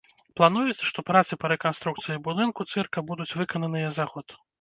Плануецца, 0.39 0.85
што 0.91 1.01
працы 1.09 1.37
па 1.43 1.51
рэканструкцыі 1.53 2.21
будынку 2.29 2.67
цырка 2.73 3.05
будуць 3.11 3.29
выкананыя 3.43 3.93
за 3.99 4.09
год. 4.15 4.27